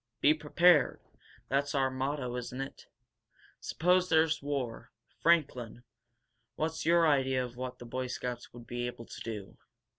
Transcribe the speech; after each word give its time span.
Be 0.19 0.33
prepared! 0.33 0.99
That's 1.47 1.75
our 1.75 1.91
motto, 1.91 2.35
isn't 2.35 2.59
it? 2.59 2.87
Suppose 3.59 4.09
there's 4.09 4.41
war. 4.41 4.91
Franklin, 5.21 5.83
what's 6.55 6.87
your 6.87 7.05
idea 7.07 7.45
of 7.45 7.55
what 7.55 7.77
the 7.77 7.85
Boy 7.85 8.07
Scouts 8.07 8.51
would 8.51 8.65
be 8.65 8.87
able 8.87 9.05
to 9.05 9.21
do?" 9.21 9.57